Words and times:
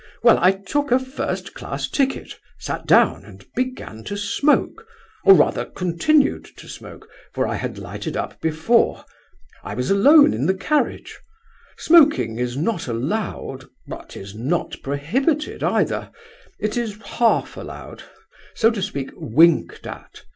Well, 0.23 0.39
I 0.39 0.51
took 0.53 0.91
a 0.91 0.97
first 0.97 1.53
class 1.53 1.87
ticket, 1.87 2.39
sat 2.57 2.87
down, 2.87 3.23
and 3.23 3.45
began 3.55 4.03
to 4.05 4.17
smoke, 4.17 4.87
or 5.25 5.35
rather 5.35 5.63
continued 5.63 6.43
to 6.57 6.67
smoke, 6.67 7.07
for 7.35 7.47
I 7.47 7.53
had 7.53 7.77
lighted 7.77 8.17
up 8.17 8.41
before. 8.41 9.05
I 9.63 9.75
was 9.75 9.91
alone 9.91 10.33
in 10.33 10.47
the 10.47 10.55
carriage. 10.55 11.19
Smoking 11.77 12.39
is 12.39 12.57
not 12.57 12.87
allowed, 12.87 13.65
but 13.87 14.17
is 14.17 14.33
not 14.33 14.75
prohibited 14.81 15.61
either; 15.61 16.09
it 16.57 16.77
is 16.77 16.97
half 17.05 17.55
allowed—so 17.55 18.71
to 18.71 18.81
speak, 18.81 19.11
winked 19.13 19.85
at. 19.85 20.23